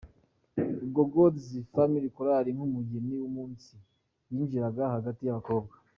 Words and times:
ubwo 0.83 1.01
Gods 1.15 1.45
Family 1.73 2.07
Choir 2.15 2.45
nkumugeni 2.55 3.13
wumunsi 3.21 3.75
yinjiraga 4.31 4.83
hagati 4.95 5.21
yabakobwa. 5.23 5.73